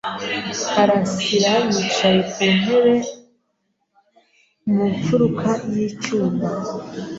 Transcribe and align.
Karasirayicaye 0.69 2.19
ku 2.31 2.41
ntebe 2.59 2.93
mu 4.73 4.83
mfuruka 4.93 5.49
y'icyumba. 5.73 6.47